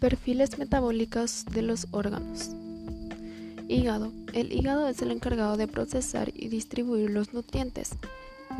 [0.00, 2.50] Perfiles metabólicos de los órganos.
[3.66, 4.12] Hígado.
[4.32, 7.90] El hígado es el encargado de procesar y distribuir los nutrientes.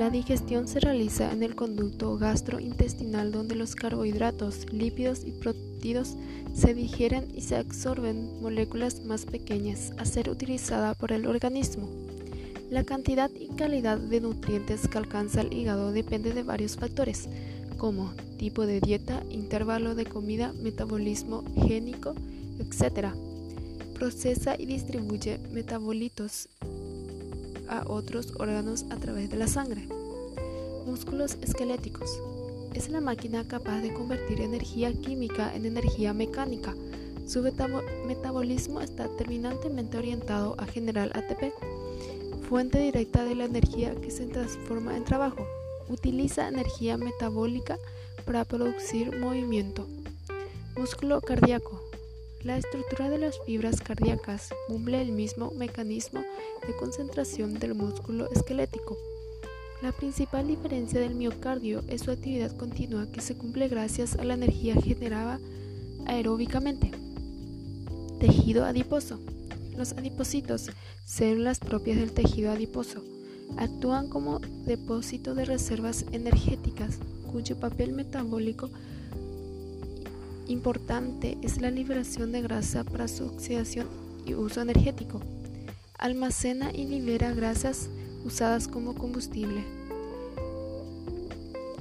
[0.01, 6.17] La digestión se realiza en el conducto gastrointestinal donde los carbohidratos, lípidos y proteídos
[6.55, 11.89] se digieren y se absorben moléculas más pequeñas a ser utilizada por el organismo.
[12.69, 17.29] La cantidad y calidad de nutrientes que alcanza el hígado depende de varios factores,
[17.79, 22.15] como tipo de dieta, intervalo de comida, metabolismo génico,
[22.59, 23.15] etc.
[23.95, 26.49] Procesa y distribuye metabolitos
[27.69, 29.89] a otros órganos a través de la sangre.
[30.87, 32.21] Músculos esqueléticos.
[32.75, 36.75] Es la máquina capaz de convertir energía química en energía mecánica.
[37.27, 41.53] Su metabolismo está terminantemente orientado a generar ATP,
[42.49, 45.47] fuente directa de la energía que se transforma en trabajo
[45.89, 47.79] utiliza energía metabólica
[48.25, 49.87] para producir movimiento.
[50.77, 51.83] Músculo cardíaco.
[52.43, 56.21] La estructura de las fibras cardíacas cumple el mismo mecanismo
[56.67, 58.97] de concentración del músculo esquelético.
[59.83, 64.35] La principal diferencia del miocardio es su actividad continua que se cumple gracias a la
[64.35, 65.41] energía generada
[66.07, 66.91] aeróbicamente.
[68.21, 69.21] Tejido adiposo.
[69.77, 70.71] Los adipocitos,
[71.05, 73.03] células propias del tejido adiposo,
[73.57, 76.99] actúan como depósito de reservas energéticas
[77.33, 78.71] cuyo papel metabólico
[80.49, 83.87] importante es la liberación de grasa para su oxidación
[84.27, 85.21] y uso energético.
[85.99, 87.89] Almacena y libera grasas
[88.25, 89.65] usadas como combustible.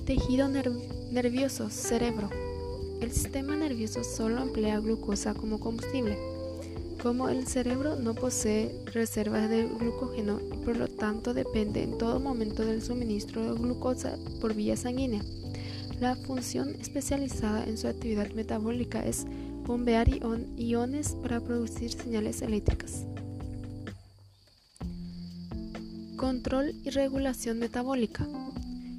[0.06, 2.30] Tejido nervioso, cerebro.
[3.02, 6.18] El sistema nervioso solo emplea glucosa como combustible.
[7.02, 12.20] Como el cerebro no posee reservas de glucógeno y por lo tanto depende en todo
[12.20, 15.22] momento del suministro de glucosa por vía sanguínea,
[16.00, 19.26] la función especializada en su actividad metabólica es
[19.64, 20.08] bombear
[20.58, 23.06] iones para producir señales eléctricas.
[26.16, 28.28] Control y regulación metabólica.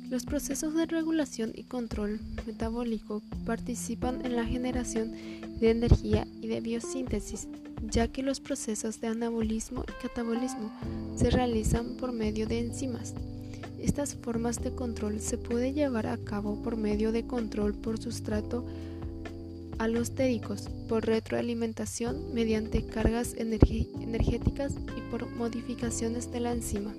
[0.09, 5.13] Los procesos de regulación y control metabólico participan en la generación
[5.59, 7.49] de energía y de biosíntesis
[7.83, 10.71] ya que los procesos de anabolismo y catabolismo
[11.17, 13.15] se realizan por medio de enzimas.
[13.79, 18.65] Estas formas de control se puede llevar a cabo por medio de control por sustrato
[19.79, 26.93] alostéricos, por retroalimentación mediante cargas energéticas y por modificaciones de la enzima.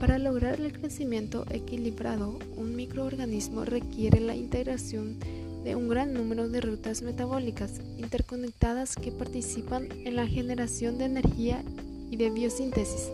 [0.00, 6.60] Para lograr el crecimiento equilibrado, un microorganismo requiere la integración de un gran número de
[6.60, 11.62] rutas metabólicas interconectadas que participan en la generación de energía
[12.10, 13.10] y de biosíntesis.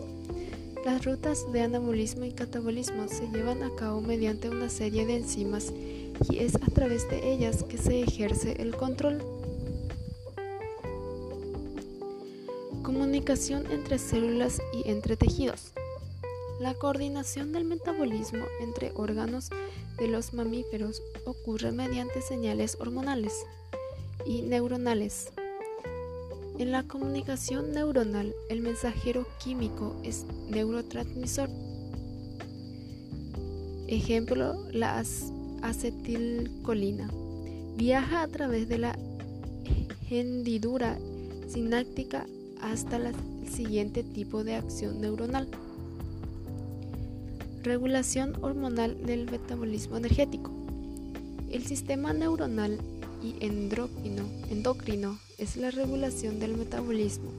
[0.85, 5.73] Las rutas de anabolismo y catabolismo se llevan a cabo mediante una serie de enzimas
[6.29, 9.21] y es a través de ellas que se ejerce el control.
[12.83, 15.73] Comunicación entre células y entre tejidos.
[16.59, 19.49] La coordinación del metabolismo entre órganos
[19.97, 23.45] de los mamíferos ocurre mediante señales hormonales
[24.25, 25.33] y neuronales.
[26.57, 31.49] En la comunicación neuronal, el mensajero químico es neurotransmisor.
[33.87, 35.03] Ejemplo, la
[35.61, 37.11] acetilcolina.
[37.75, 38.97] Viaja a través de la
[40.09, 40.97] hendidura
[41.49, 42.25] sináptica
[42.61, 43.13] hasta el
[43.45, 45.49] siguiente tipo de acción neuronal.
[47.65, 50.51] Regulación hormonal del metabolismo energético.
[51.49, 52.77] El sistema neuronal
[53.23, 57.31] y endocrino, es la regulación del metabolismo.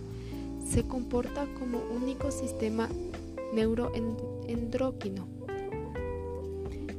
[0.69, 2.89] Se comporta como único sistema
[3.55, 5.29] neuroendocrino.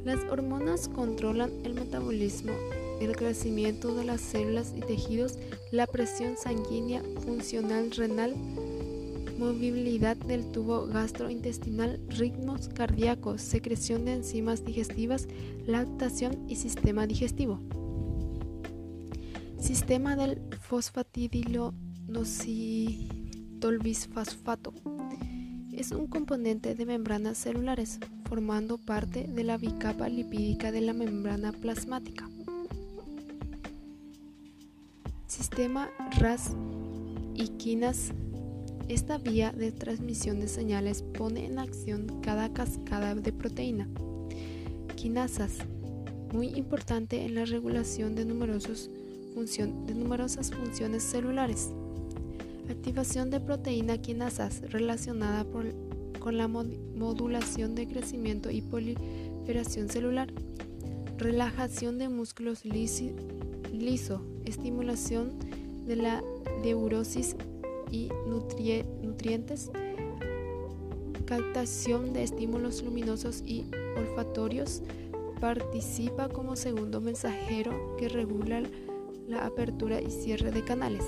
[0.06, 2.54] Las hormonas controlan el metabolismo,
[3.02, 5.38] el crecimiento de las células y tejidos,
[5.72, 8.36] la presión sanguínea funcional renal,
[9.38, 15.28] movilidad del tubo gastrointestinal, ritmos cardíacos, secreción de enzimas digestivas,
[15.66, 17.60] lactación y sistema digestivo.
[19.60, 21.74] Sistema del fosfatidilo
[23.82, 24.74] bisfosfato
[25.72, 31.52] es un componente de membranas celulares, formando parte de la bicapa lipídica de la membrana
[31.52, 32.30] plasmática.
[35.28, 36.52] Sistema RAS
[37.36, 38.14] y quinas
[38.90, 43.88] esta vía de transmisión de señales pone en acción cada cascada de proteína.
[44.96, 45.58] Quinasas,
[46.34, 48.90] muy importante en la regulación de, numerosas
[50.52, 51.70] funciones celulares.
[52.70, 55.46] Activación de proteína quinasas relacionada
[56.20, 60.30] con la modulación de crecimiento y proliferación celular.
[61.18, 65.32] Relajación de músculos liso estimulación
[65.86, 66.24] de la
[66.64, 67.36] neurosis
[67.92, 69.72] y nutrientes,
[71.26, 73.66] captación de estímulos luminosos y
[73.98, 74.82] olfatorios,
[75.40, 78.64] participa como segundo mensajero que regula
[79.28, 81.04] la apertura y cierre de canales.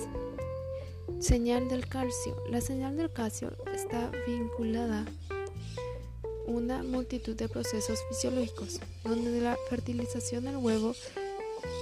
[1.19, 2.35] Señal del calcio.
[2.49, 10.45] La señal del calcio está vinculada a una multitud de procesos fisiológicos, donde la fertilización
[10.45, 10.93] del huevo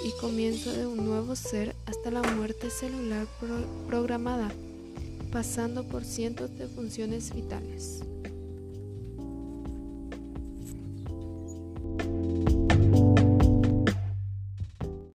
[0.05, 3.27] y comienzo de un nuevo ser hasta la muerte celular
[3.87, 4.51] programada,
[5.31, 8.01] pasando por cientos de funciones vitales.